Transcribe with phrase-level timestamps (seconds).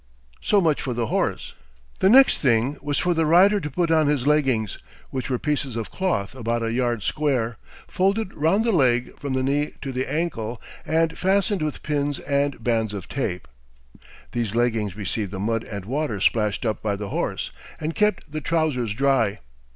[0.41, 1.53] So much for the horse.
[1.99, 4.79] The next thing was for the rider to put on his leggings,
[5.11, 9.43] which were pieces of cloth about a yard square, folded round the leg from the
[9.43, 13.47] knee to the ankle, and fastened with pins and bands of tape.
[14.31, 18.41] These leggings received the mud and water splashed up by the horse, and kept the
[18.41, 19.37] trousers dry.